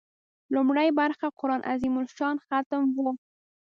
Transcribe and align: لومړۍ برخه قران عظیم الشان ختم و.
لومړۍ 0.53 0.89
برخه 0.99 1.27
قران 1.39 1.61
عظیم 1.71 1.95
الشان 2.03 2.35
ختم 2.47 2.81
و. 2.95 2.97